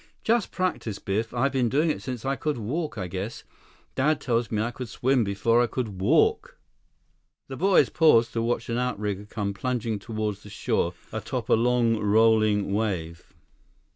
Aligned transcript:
"Just 0.23 0.51
practice, 0.51 0.97
Biff. 0.97 1.31
I've 1.31 1.51
been 1.51 1.69
doing 1.69 1.91
it 1.91 2.01
since 2.01 2.25
I 2.25 2.35
could 2.35 2.57
walk, 2.57 2.97
I 2.97 3.05
guess. 3.07 3.43
Dad 3.93 4.19
tells 4.19 4.49
me 4.49 4.59
I 4.59 4.71
could 4.71 4.89
swim 4.89 5.23
before 5.23 5.61
I 5.61 5.67
could 5.67 6.01
walk." 6.01 6.57
The 7.49 7.55
boys 7.55 7.89
paused 7.89 8.33
to 8.33 8.41
watch 8.41 8.67
an 8.67 8.79
outrigger 8.79 9.25
come 9.29 9.53
plunging 9.53 9.99
toward 9.99 10.37
the 10.37 10.49
shore 10.49 10.95
atop 11.13 11.49
a 11.49 11.53
long, 11.53 11.97
rolling 11.99 12.73
wave. 12.73 13.31